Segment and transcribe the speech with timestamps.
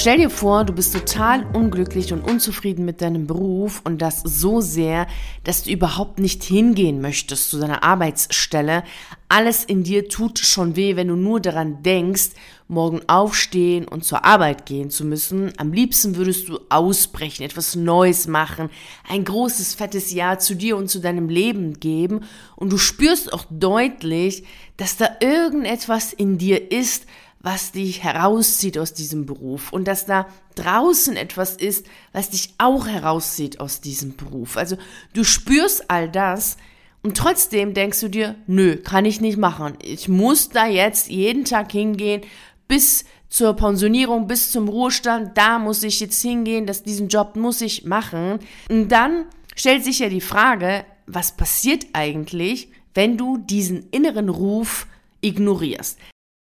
[0.00, 4.62] Stell dir vor, du bist total unglücklich und unzufrieden mit deinem Beruf und das so
[4.62, 5.06] sehr,
[5.44, 8.82] dass du überhaupt nicht hingehen möchtest zu deiner Arbeitsstelle.
[9.28, 12.30] Alles in dir tut schon weh, wenn du nur daran denkst,
[12.66, 15.52] morgen aufstehen und zur Arbeit gehen zu müssen.
[15.58, 18.70] Am liebsten würdest du ausbrechen, etwas Neues machen,
[19.06, 22.20] ein großes, fettes Ja zu dir und zu deinem Leben geben
[22.56, 24.44] und du spürst auch deutlich,
[24.78, 27.04] dass da irgendetwas in dir ist,
[27.40, 30.26] was dich herauszieht aus diesem Beruf und dass da
[30.56, 34.56] draußen etwas ist, was dich auch herauszieht aus diesem Beruf.
[34.56, 34.76] Also
[35.14, 36.58] du spürst all das
[37.02, 39.74] und trotzdem denkst du dir, nö, kann ich nicht machen.
[39.82, 42.22] Ich muss da jetzt jeden Tag hingehen
[42.68, 47.60] bis zur Pensionierung, bis zum Ruhestand, da muss ich jetzt hingehen, dass diesen Job muss
[47.62, 48.40] ich machen.
[48.68, 49.24] Und dann
[49.56, 54.86] stellt sich ja die Frage, was passiert eigentlich, wenn du diesen inneren Ruf
[55.22, 55.98] ignorierst?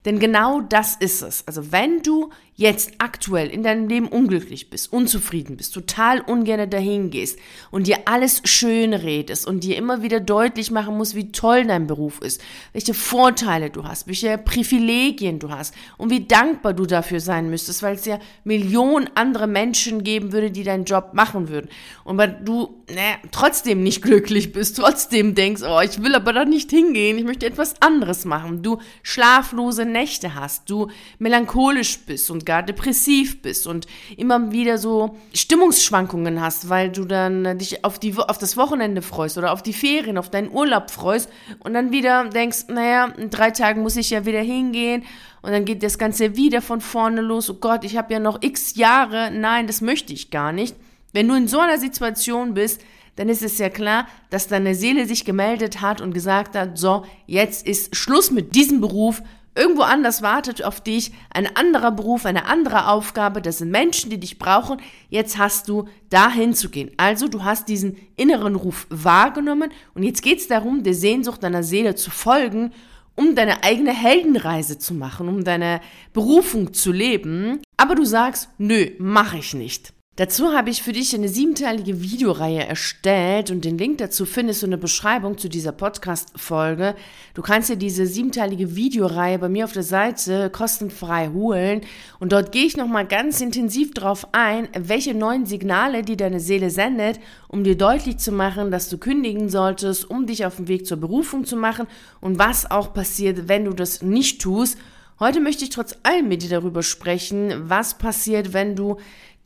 [0.05, 1.47] Denn genau das ist es.
[1.47, 2.31] Also wenn du
[2.63, 7.39] jetzt aktuell in deinem Leben unglücklich bist, unzufrieden bist, total ungern dahin gehst
[7.71, 11.89] und dir alles schön redest und dir immer wieder deutlich machen musst, wie toll dein
[11.89, 12.41] Beruf ist,
[12.73, 17.83] welche Vorteile du hast, welche Privilegien du hast und wie dankbar du dafür sein müsstest,
[17.83, 21.69] weil es ja Millionen andere Menschen geben würde, die deinen Job machen würden.
[22.05, 26.45] Und weil du naja, trotzdem nicht glücklich bist, trotzdem denkst, oh, ich will aber da
[26.45, 30.89] nicht hingehen, ich möchte etwas anderes machen, du schlaflose Nächte hast, du
[31.19, 33.87] melancholisch bist und gar depressiv bist und
[34.19, 39.39] immer wieder so Stimmungsschwankungen hast, weil du dann dich auf, die, auf das Wochenende freust
[39.39, 41.31] oder auf die Ferien, auf deinen Urlaub freust
[41.61, 45.05] und dann wieder denkst, naja, in drei Tagen muss ich ja wieder hingehen
[45.41, 47.49] und dann geht das Ganze wieder von vorne los.
[47.49, 49.31] Oh Gott, ich habe ja noch x Jahre.
[49.31, 50.77] Nein, das möchte ich gar nicht.
[51.15, 52.83] Wenn du in so einer Situation bist,
[53.17, 57.07] dann ist es ja klar, dass deine Seele sich gemeldet hat und gesagt hat, so,
[57.27, 59.23] jetzt ist Schluss mit diesem Beruf,
[59.55, 63.43] Irgendwo anders wartet auf dich ein anderer Beruf, eine andere Aufgabe.
[63.43, 64.81] Das sind Menschen, die dich brauchen.
[65.11, 66.91] Jetzt hast du dahin zu gehen.
[66.97, 71.63] Also du hast diesen inneren Ruf wahrgenommen und jetzt geht es darum, der Sehnsucht deiner
[71.63, 72.73] Seele zu folgen,
[73.15, 75.83] um deine eigene Heldenreise zu machen, um deine
[76.15, 77.61] Berufung zu leben.
[77.77, 79.93] Aber du sagst, nö, mache ich nicht.
[80.17, 84.67] Dazu habe ich für dich eine siebenteilige Videoreihe erstellt und den Link dazu findest du
[84.67, 86.95] in der Beschreibung zu dieser Podcast-Folge.
[87.33, 91.81] Du kannst dir diese siebenteilige Videoreihe bei mir auf der Seite kostenfrei holen
[92.21, 96.69] und dort gehe ich nochmal ganz intensiv darauf ein, welche neuen Signale die deine Seele
[96.69, 97.19] sendet,
[97.49, 100.99] um dir deutlich zu machen, dass du kündigen solltest, um dich auf den Weg zur
[100.99, 101.87] Berufung zu machen
[102.21, 104.77] und was auch passiert, wenn du das nicht tust.
[105.21, 108.97] Heute möchte ich trotz allem mit dir darüber sprechen, was passiert, wenn du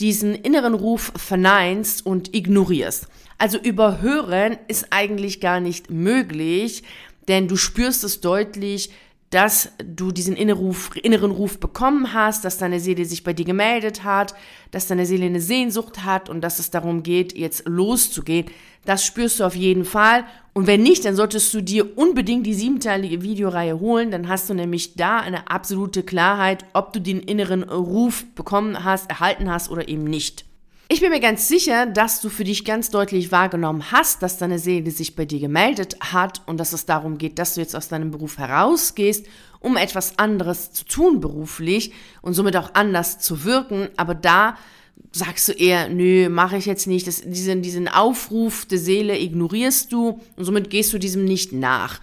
[0.01, 3.09] diesen inneren Ruf verneinst und ignorierst.
[3.39, 6.83] Also überhören ist eigentlich gar nicht möglich,
[7.29, 8.91] denn du spürst es deutlich,
[9.31, 14.35] dass du diesen inneren Ruf, bekommen hast, dass deine Seele sich bei dir gemeldet hat,
[14.71, 18.47] dass deine Seele eine Sehnsucht hat und dass es darum geht, jetzt loszugehen.
[18.85, 20.25] Das spürst du auf jeden Fall.
[20.53, 24.11] Und wenn nicht, dann solltest du dir unbedingt die siebenteilige Videoreihe holen.
[24.11, 29.11] Dann hast du nämlich da eine absolute Klarheit, ob du den inneren Ruf bekommen hast,
[29.11, 30.47] erhalten hast oder eben nicht.
[30.89, 34.61] Ich bin mir ganz sicher, dass du für dich ganz deutlich wahrgenommen hast, dass deine
[34.61, 37.89] Seele sich bei dir gemeldet hat und dass es darum geht, dass du jetzt aus
[37.89, 39.27] deinem Beruf herausgehst,
[39.59, 41.93] um etwas anderes zu tun beruflich
[42.23, 43.89] und somit auch anders zu wirken.
[43.97, 44.57] Aber da
[45.11, 47.09] sagst du eher, nö, mache ich jetzt nicht.
[47.09, 52.01] Das, diesen, diesen Aufruf der Seele ignorierst du und somit gehst du diesem nicht nach.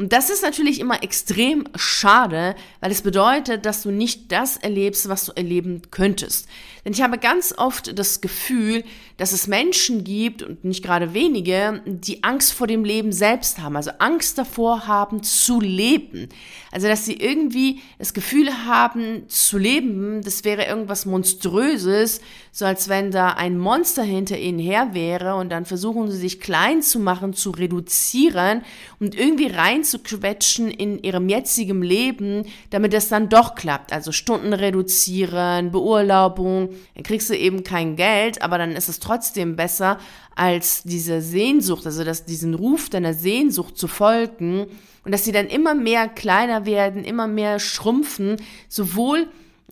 [0.00, 5.10] Und das ist natürlich immer extrem schade, weil es bedeutet, dass du nicht das erlebst,
[5.10, 6.48] was du erleben könntest.
[6.86, 8.82] Denn ich habe ganz oft das Gefühl,
[9.18, 13.76] dass es Menschen gibt, und nicht gerade wenige, die Angst vor dem Leben selbst haben,
[13.76, 16.30] also Angst davor haben zu leben.
[16.70, 22.22] Also dass sie irgendwie das Gefühl haben zu leben, das wäre irgendwas Monströses,
[22.52, 26.40] so als wenn da ein Monster hinter ihnen her wäre und dann versuchen sie sich
[26.40, 28.62] klein zu machen, zu reduzieren
[28.98, 33.92] und irgendwie reinzuquetschen in ihrem jetzigen Leben, damit es dann doch klappt.
[33.92, 39.54] Also Stunden reduzieren, Beurlaubung, dann kriegst du eben kein Geld, aber dann ist es trotzdem
[39.54, 39.98] besser,
[40.34, 44.66] als diese Sehnsucht, also dass diesen Ruf deiner Sehnsucht zu folgen
[45.04, 48.36] und dass sie dann immer mehr kleiner werden, immer mehr schrumpfen,
[48.68, 49.28] sowohl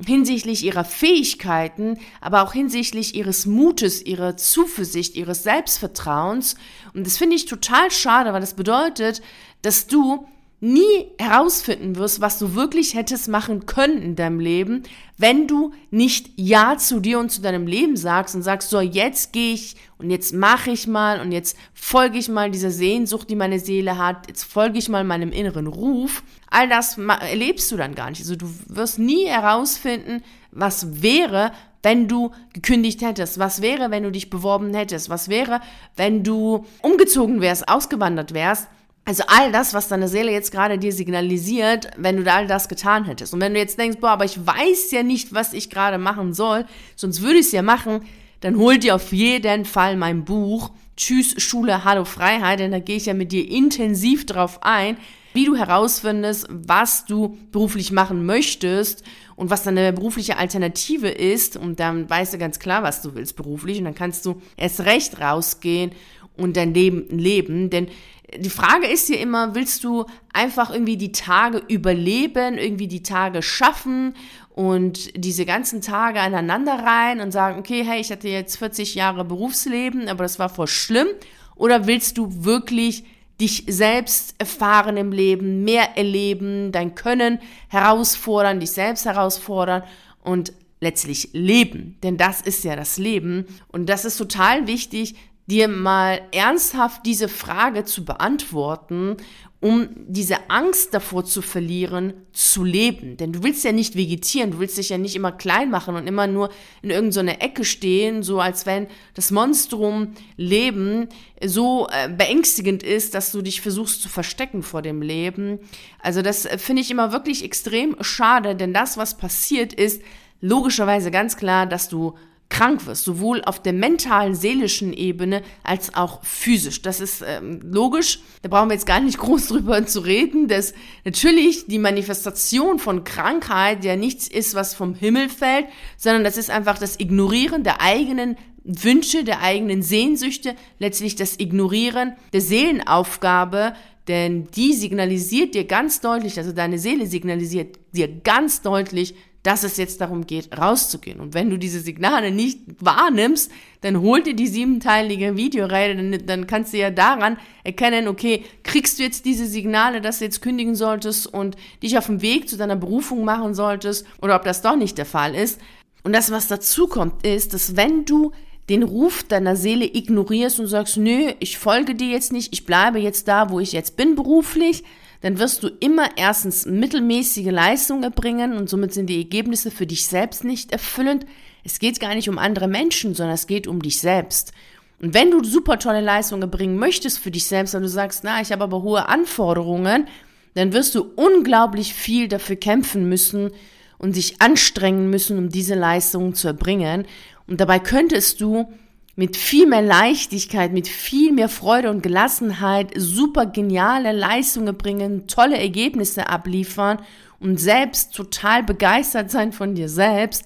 [0.07, 6.55] hinsichtlich ihrer Fähigkeiten, aber auch hinsichtlich ihres Mutes, ihrer Zuversicht, ihres Selbstvertrauens.
[6.95, 9.23] Und das finde ich total schade, weil das bedeutet,
[9.63, 10.27] dass du
[10.61, 14.83] nie herausfinden wirst, was du wirklich hättest machen können in deinem Leben,
[15.17, 19.33] wenn du nicht Ja zu dir und zu deinem Leben sagst und sagst, so jetzt
[19.33, 23.37] gehe ich und jetzt mache ich mal und jetzt folge ich mal dieser Sehnsucht, die
[23.37, 26.25] meine Seele hat, jetzt folge ich mal meinem inneren Ruf.
[26.51, 28.21] All das erlebst du dann gar nicht.
[28.21, 31.53] Also du wirst nie herausfinden, was wäre,
[31.83, 33.39] wenn du gekündigt hättest?
[33.39, 35.09] Was wäre, wenn du dich beworben hättest?
[35.09, 35.61] Was wäre,
[35.97, 38.67] wenn du umgezogen wärst, ausgewandert wärst?
[39.09, 43.07] Also all das, was deine Seele jetzt gerade dir signalisiert, wenn du all das getan
[43.07, 43.33] hättest.
[43.33, 46.35] Und wenn du jetzt denkst, boah, aber ich weiß ja nicht, was ich gerade machen
[46.35, 48.03] soll, sonst würde ich es ja machen,
[48.41, 52.99] dann hol dir auf jeden Fall mein Buch Tschüss Schule, Hallo Freiheit, denn da gehe
[52.99, 54.99] ich ja mit dir intensiv drauf ein,
[55.33, 59.05] wie du herausfindest, was du beruflich machen möchtest
[59.37, 61.57] und was deine berufliche Alternative ist.
[61.57, 64.81] Und dann weißt du ganz klar, was du willst beruflich und dann kannst du erst
[64.81, 65.93] recht rausgehen
[66.37, 67.71] und dein Leben leben.
[67.71, 67.89] Denn
[68.37, 73.43] die Frage ist ja immer, willst du einfach irgendwie die Tage überleben, irgendwie die Tage
[73.43, 74.15] schaffen
[74.51, 79.25] und diese ganzen Tage aneinander rein und sagen, okay, hey, ich hatte jetzt 40 Jahre
[79.25, 81.09] Berufsleben, aber das war voll schlimm?
[81.57, 83.05] Oder willst du wirklich
[83.41, 87.39] dich selbst erfahren im Leben, mehr erleben, dein Können
[87.69, 89.85] herausfordern, dich selbst herausfordern
[90.23, 91.97] und letztlich leben?
[92.03, 95.15] Denn das ist ja das Leben und das ist total wichtig,
[95.49, 99.17] dir mal ernsthaft diese Frage zu beantworten,
[99.61, 103.17] um diese Angst davor zu verlieren, zu leben.
[103.17, 106.07] Denn du willst ja nicht vegetieren, du willst dich ja nicht immer klein machen und
[106.07, 106.51] immer nur
[106.81, 111.09] in irgendeiner so Ecke stehen, so als wenn das Monstrum Leben
[111.45, 115.59] so äh, beängstigend ist, dass du dich versuchst zu verstecken vor dem Leben.
[115.99, 120.03] Also das äh, finde ich immer wirklich extrem schade, denn das, was passiert ist,
[120.41, 122.15] logischerweise ganz klar, dass du
[122.49, 126.83] krank wirst, sowohl auf der mentalen, seelischen Ebene als auch physisch.
[126.83, 130.73] Das ist ähm, logisch, da brauchen wir jetzt gar nicht groß drüber zu reden, dass
[131.05, 135.67] natürlich die Manifestation von Krankheit ja nichts ist, was vom Himmel fällt,
[135.97, 142.15] sondern das ist einfach das Ignorieren der eigenen Wünsche, der eigenen Sehnsüchte, letztlich das Ignorieren
[142.33, 143.75] der Seelenaufgabe,
[144.09, 149.77] denn die signalisiert dir ganz deutlich, also deine Seele signalisiert dir ganz deutlich, dass es
[149.77, 151.21] jetzt darum geht, rauszugehen.
[151.21, 153.51] Und wenn du diese Signale nicht wahrnimmst,
[153.81, 158.99] dann hol dir die siebenteilige Videoreihe, dann, dann kannst du ja daran erkennen, okay, kriegst
[158.99, 162.57] du jetzt diese Signale, dass du jetzt kündigen solltest und dich auf dem Weg zu
[162.57, 165.61] deiner Berufung machen solltest oder ob das doch nicht der Fall ist.
[166.03, 168.33] Und das, was dazu kommt, ist, dass wenn du
[168.69, 172.99] den Ruf deiner Seele ignorierst und sagst, nö, ich folge dir jetzt nicht, ich bleibe
[172.99, 174.85] jetzt da, wo ich jetzt bin beruflich,
[175.21, 180.07] dann wirst du immer erstens mittelmäßige Leistungen erbringen und somit sind die Ergebnisse für dich
[180.07, 181.27] selbst nicht erfüllend.
[181.65, 184.53] Es geht gar nicht um andere Menschen, sondern es geht um dich selbst.
[185.01, 188.41] Und wenn du super tolle Leistungen erbringen möchtest für dich selbst, und du sagst, na,
[188.41, 190.07] ich habe aber hohe Anforderungen,
[190.55, 193.51] dann wirst du unglaublich viel dafür kämpfen müssen
[193.99, 197.07] und dich anstrengen müssen, um diese Leistungen zu erbringen.
[197.47, 198.73] Und dabei könntest du
[199.19, 205.59] mit viel mehr Leichtigkeit, mit viel mehr Freude und Gelassenheit super geniale Leistungen bringen, tolle
[205.59, 207.01] Ergebnisse abliefern
[207.41, 210.45] und selbst total begeistert sein von dir selbst,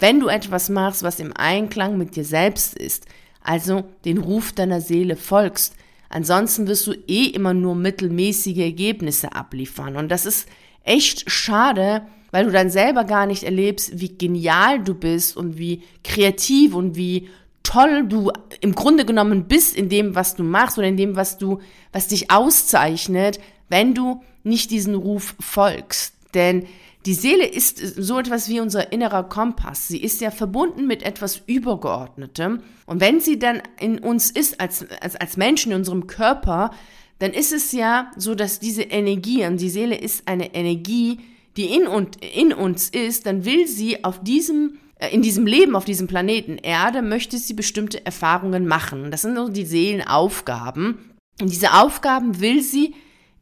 [0.00, 3.06] wenn du etwas machst, was im Einklang mit dir selbst ist,
[3.40, 5.76] also den Ruf deiner Seele folgst.
[6.08, 9.94] Ansonsten wirst du eh immer nur mittelmäßige Ergebnisse abliefern.
[9.94, 10.48] Und das ist
[10.82, 15.82] echt schade, weil du dann selber gar nicht erlebst, wie genial du bist und wie
[16.02, 17.28] kreativ und wie
[17.68, 18.32] toll du
[18.62, 21.58] im Grunde genommen bist in dem, was du machst oder in dem, was du,
[21.92, 23.38] was dich auszeichnet,
[23.68, 26.14] wenn du nicht diesen Ruf folgst.
[26.32, 26.66] Denn
[27.04, 29.86] die Seele ist so etwas wie unser innerer Kompass.
[29.86, 32.60] Sie ist ja verbunden mit etwas Übergeordnetem.
[32.86, 36.70] Und wenn sie dann in uns ist, als, als, als Menschen in unserem Körper,
[37.18, 41.18] dann ist es ja so, dass diese Energie, und die Seele ist eine Energie,
[41.58, 44.78] die in, und, in uns ist, dann will sie auf diesem
[45.10, 49.10] in diesem Leben auf diesem Planeten Erde möchte sie bestimmte Erfahrungen machen.
[49.10, 50.98] Das sind so die Seelenaufgaben.
[51.40, 52.94] Und diese Aufgaben will sie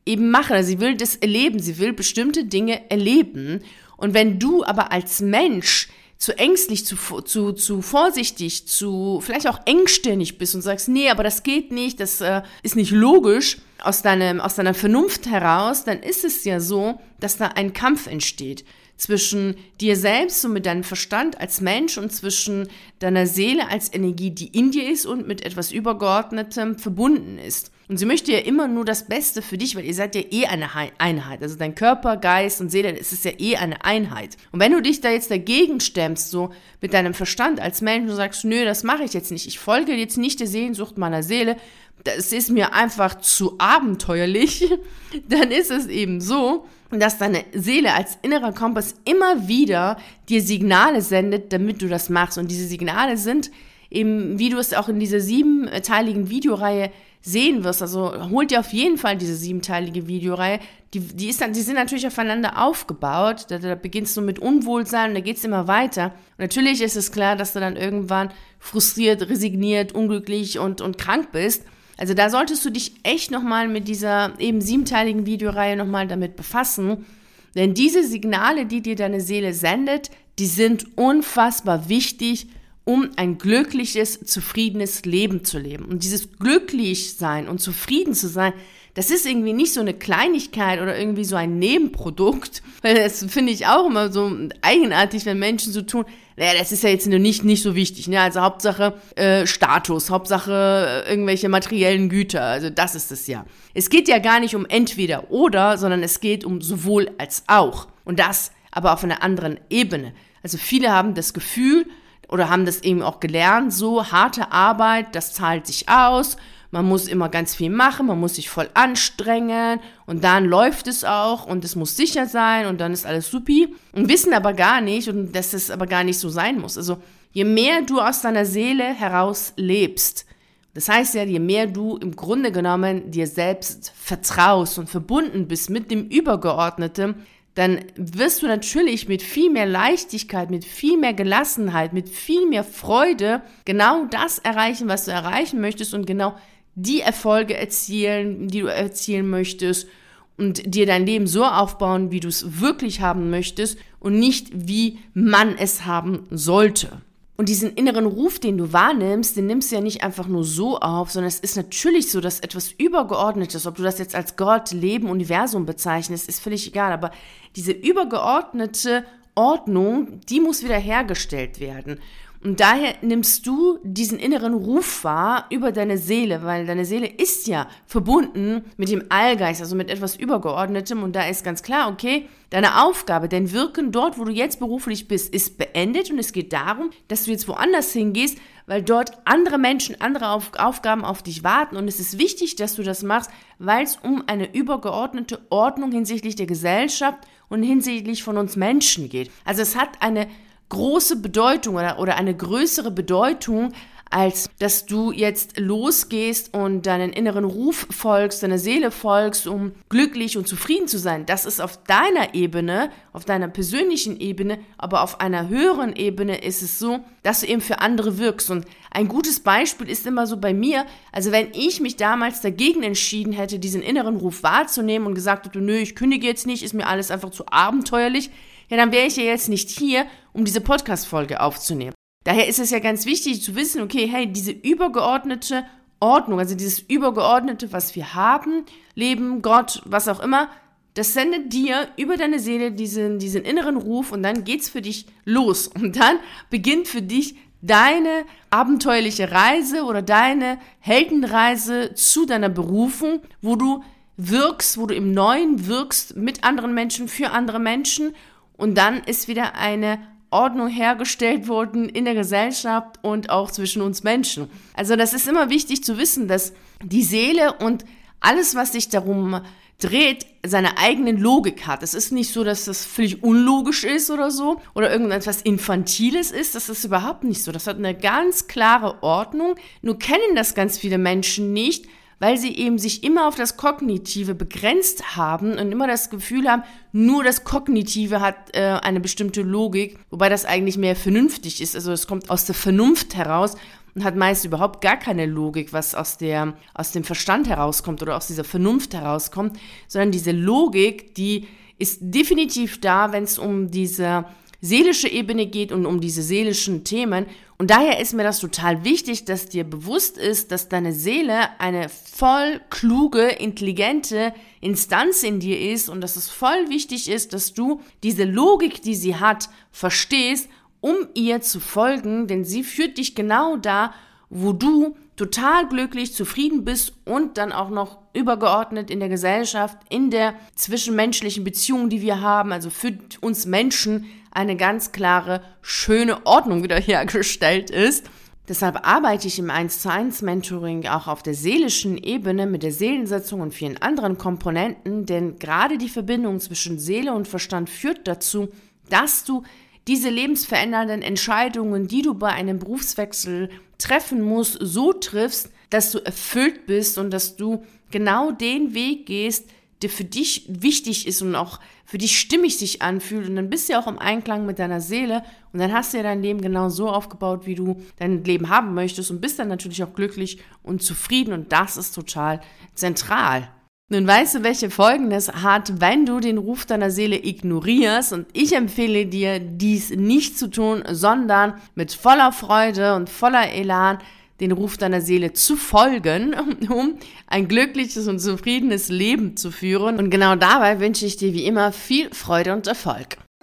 [0.05, 0.53] eben machen.
[0.53, 1.59] Also sie will das erleben.
[1.59, 3.63] Sie will bestimmte Dinge erleben.
[3.97, 9.61] Und wenn du aber als Mensch zu ängstlich, zu, zu, zu vorsichtig, zu vielleicht auch
[9.67, 14.01] engstirnig bist und sagst, nee, aber das geht nicht, das äh, ist nicht logisch aus,
[14.03, 18.65] deinem, aus deiner Vernunft heraus, dann ist es ja so, dass da ein Kampf entsteht
[18.97, 24.31] zwischen dir selbst und mit deinem Verstand als Mensch und zwischen deiner Seele als Energie,
[24.31, 27.71] die in dir ist und mit etwas Übergeordnetem verbunden ist.
[27.89, 30.47] Und sie möchte ja immer nur das Beste für dich, weil ihr seid ja eh
[30.47, 31.41] eine Einheit.
[31.41, 34.37] Also dein Körper, Geist und Seele, es ist ja eh eine Einheit.
[34.51, 36.51] Und wenn du dich da jetzt dagegen stemmst, so
[36.81, 39.93] mit deinem Verstand als Mensch und sagst, nö, das mache ich jetzt nicht, ich folge
[39.93, 41.57] jetzt nicht der Sehnsucht meiner Seele,
[42.05, 44.69] das ist mir einfach zu abenteuerlich,
[45.29, 49.99] dann ist es eben so, dass deine Seele als innerer Kompass immer wieder
[50.29, 52.39] dir Signale sendet, damit du das machst.
[52.39, 53.51] Und diese Signale sind
[53.91, 56.91] eben, wie du es auch in dieser siebenteiligen Videoreihe
[57.23, 57.83] sehen wirst.
[57.83, 60.61] Also holt dir auf jeden Fall diese siebenteilige Videoreihe.
[60.95, 63.47] Die, die, ist, die sind natürlich aufeinander aufgebaut.
[63.49, 66.07] Da, da beginnst du mit Unwohlsein und da geht's immer weiter.
[66.39, 71.33] Und natürlich ist es klar, dass du dann irgendwann frustriert, resigniert, unglücklich und, und krank
[71.33, 71.65] bist.
[71.97, 77.07] Also da solltest du dich echt nochmal mit dieser eben siebenteiligen Videoreihe nochmal damit befassen.
[77.55, 82.49] Denn diese Signale, die dir deine Seele sendet, die sind unfassbar wichtig,
[82.85, 85.87] um ein glückliches, zufriedenes Leben zu leben.
[85.87, 88.53] Und dieses glücklich sein und zufrieden zu sein,
[88.97, 93.53] das ist irgendwie nicht so eine Kleinigkeit oder irgendwie so ein Nebenprodukt, weil das finde
[93.53, 97.45] ich auch immer so eigenartig, wenn Menschen so tun, naja, das ist ja jetzt nicht,
[97.45, 98.21] nicht so wichtig, ne?
[98.21, 103.45] Also Hauptsache äh, Status, Hauptsache äh, irgendwelche materiellen Güter, also das ist es ja.
[103.75, 107.89] Es geht ja gar nicht um entweder oder, sondern es geht um sowohl als auch.
[108.05, 110.13] Und das aber auf einer anderen Ebene.
[110.43, 111.87] Also viele haben das Gefühl,
[112.29, 116.37] oder haben das eben auch gelernt, so harte Arbeit, das zahlt sich aus,
[116.77, 121.05] man muss immer ganz viel machen, man muss sich voll anstrengen und dann läuft es
[121.05, 124.83] auch und es muss sicher sein und dann ist alles supi und wissen aber gar
[124.83, 126.77] nicht und dass es aber gar nicht so sein muss.
[126.77, 126.99] Also
[127.33, 130.27] je mehr du aus deiner Seele heraus lebst,
[130.75, 135.71] das heißt ja, je mehr du im Grunde genommen dir selbst vertraust und verbunden bist
[135.71, 137.15] mit dem Übergeordneten,
[137.55, 142.65] dann wirst du natürlich mit viel mehr Leichtigkeit, mit viel mehr Gelassenheit, mit viel mehr
[142.65, 146.37] Freude genau das erreichen, was du erreichen möchtest und genau
[146.77, 149.89] die Erfolge erzielen, die du erzielen möchtest
[150.37, 154.99] und dir dein Leben so aufbauen, wie du es wirklich haben möchtest und nicht wie
[155.15, 157.01] man es haben sollte.
[157.39, 160.79] Und diesen inneren Ruf, den du wahrnimmst, den nimmst du ja nicht einfach nur so
[160.79, 164.73] auf, sondern es ist natürlich so, dass etwas Übergeordnetes, ob du das jetzt als Gott,
[164.73, 166.93] Leben, Universum bezeichnest, ist völlig egal.
[166.93, 167.11] Aber
[167.55, 169.05] diese übergeordnete
[169.35, 172.01] Ordnung, die muss wieder hergestellt werden.
[172.47, 177.49] Und daher nimmst du diesen inneren Ruf wahr über deine Seele, weil deine Seele ist
[177.49, 181.03] ja verbunden mit dem Allgeist, also mit etwas Übergeordnetem.
[181.03, 185.09] Und da ist ganz klar, okay, deine Aufgabe, dein Wirken dort, wo du jetzt beruflich
[185.09, 186.09] bist, ist beendet.
[186.13, 188.39] Und es geht darum, dass du jetzt woanders hingehst,
[188.69, 191.77] weil dort andere Menschen, andere auf Aufgaben auf dich warten.
[191.77, 196.37] Und es ist wichtig, dass du das machst, weil es um eine übergeordnete Ordnung hinsichtlich
[196.37, 199.33] der Gesellschaft und hinsichtlich von uns Menschen geht.
[199.45, 200.29] Also es hat eine
[200.69, 203.73] große Bedeutung oder, oder eine größere Bedeutung,
[204.11, 210.39] als dass du jetzt losgehst und deinen inneren Ruf folgst, deiner Seele folgst, um glücklich
[210.39, 211.27] und zufrieden zu sein.
[211.27, 216.63] Das ist auf deiner Ebene, auf deiner persönlichen Ebene, aber auf einer höheren Ebene ist
[216.63, 218.51] es so, dass du eben für andere wirkst.
[218.51, 222.85] Und ein gutes Beispiel ist immer so bei mir, also wenn ich mich damals dagegen
[222.85, 226.75] entschieden hätte, diesen inneren Ruf wahrzunehmen und gesagt hätte, nö, ich kündige jetzt nicht, ist
[226.75, 228.31] mir alles einfach zu abenteuerlich,
[228.69, 230.07] ja, dann wäre ich ja jetzt nicht hier,
[230.37, 231.95] um diese Podcast-Folge aufzunehmen.
[232.25, 235.65] Daher ist es ja ganz wichtig zu wissen, okay, hey, diese übergeordnete
[235.99, 238.65] Ordnung, also dieses übergeordnete, was wir haben,
[238.95, 240.51] Leben, Gott, was auch immer,
[240.95, 245.07] das sendet dir über deine Seele diesen, diesen inneren Ruf und dann geht's für dich
[245.25, 245.69] los.
[245.75, 246.19] Und dann
[246.51, 253.83] beginnt für dich deine abenteuerliche Reise oder deine Heldenreise zu deiner Berufung, wo du
[254.17, 258.15] wirkst, wo du im Neuen wirkst mit anderen Menschen, für andere Menschen
[258.57, 259.99] und dann ist wieder eine
[260.31, 264.49] Ordnung hergestellt worden in der Gesellschaft und auch zwischen uns Menschen.
[264.75, 266.53] Also das ist immer wichtig zu wissen, dass
[266.83, 267.85] die Seele und
[268.21, 269.41] alles, was sich darum
[269.79, 271.83] dreht, seine eigene Logik hat.
[271.83, 276.55] Es ist nicht so, dass das völlig unlogisch ist oder so oder irgendetwas Infantiles ist.
[276.55, 277.53] Das ist überhaupt nicht so.
[277.53, 279.57] Das hat eine ganz klare Ordnung.
[279.83, 281.87] Nur kennen das ganz viele Menschen nicht,
[282.19, 286.63] weil sie eben sich immer auf das Kognitive begrenzt haben und immer das Gefühl haben,
[286.93, 291.75] nur das Kognitive hat äh, eine bestimmte Logik, wobei das eigentlich mehr vernünftig ist.
[291.75, 293.57] Also es kommt aus der Vernunft heraus
[293.95, 298.17] und hat meist überhaupt gar keine Logik, was aus der aus dem Verstand herauskommt oder
[298.17, 299.59] aus dieser Vernunft herauskommt,
[299.89, 301.47] sondern diese Logik, die
[301.79, 304.25] ist definitiv da, wenn es um diese
[304.67, 307.27] seelische Ebene geht und um diese seelischen Themen.
[307.59, 311.89] Und daher ist mir das total wichtig, dass dir bewusst ist, dass deine Seele eine
[311.89, 317.81] voll kluge, intelligente Instanz in dir ist und dass es voll wichtig ist, dass du
[318.03, 320.49] diese Logik, die sie hat, verstehst,
[320.81, 323.95] um ihr zu folgen, denn sie führt dich genau da,
[324.29, 330.11] wo du total glücklich, zufrieden bist und dann auch noch übergeordnet in der Gesellschaft, in
[330.11, 336.63] der zwischenmenschlichen Beziehung, die wir haben, also für uns Menschen eine ganz klare, schöne Ordnung
[336.63, 338.11] wiederhergestellt ist.
[338.49, 342.71] Deshalb arbeite ich im 1 zu 1 Mentoring auch auf der seelischen Ebene mit der
[342.71, 348.49] Seelensetzung und vielen anderen Komponenten, denn gerade die Verbindung zwischen Seele und Verstand führt dazu,
[348.89, 349.43] dass du
[349.87, 356.67] diese lebensverändernden Entscheidungen, die du bei einem Berufswechsel treffen musst, so triffst, dass du erfüllt
[356.67, 359.49] bist und dass du genau den Weg gehst,
[359.83, 363.29] der für dich wichtig ist und auch für dich stimmig sich anfühlt.
[363.29, 365.99] Und dann bist du ja auch im Einklang mit deiner Seele und dann hast du
[365.99, 369.49] ja dein Leben genau so aufgebaut, wie du dein Leben haben möchtest und bist dann
[369.49, 372.41] natürlich auch glücklich und zufrieden und das ist total
[372.75, 373.49] zentral.
[373.89, 378.27] Nun weißt du, welche Folgen es hat, wenn du den Ruf deiner Seele ignorierst und
[378.33, 383.99] ich empfehle dir, dies nicht zu tun, sondern mit voller Freude und voller Elan
[384.41, 386.35] den Ruf deiner Seele zu folgen,
[386.69, 390.01] um ein glückliches und zufriedenes Leben zu führen.
[390.01, 393.19] Und genau dabei wünsche ich dir wie immer viel Freude und Erfolg.